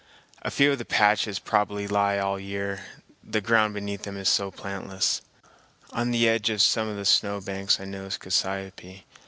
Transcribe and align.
A 0.41 0.49
few 0.49 0.71
of 0.71 0.79
the 0.79 0.83
patches 0.83 1.37
probably 1.37 1.85
lie 1.87 2.17
all 2.17 2.37
the 2.37 2.43
year, 2.43 2.85
the 3.23 3.39
ground 3.39 3.75
beneath 3.75 4.01
them 4.01 4.17
is 4.17 4.29
so 4.29 4.49
plantless. 4.49 5.21
On 5.91 6.09
the 6.09 6.27
edge 6.27 6.49
of 6.49 6.63
some 6.63 6.87
of 6.87 6.97
the 6.97 7.05
snow 7.05 7.39
banks 7.39 7.79
I 7.79 7.85
noticed 7.85 8.21
cassiope. 8.21 9.03